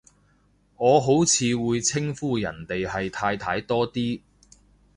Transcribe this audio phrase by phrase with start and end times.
[0.77, 4.19] 我好似會稱呼人哋係太太多啲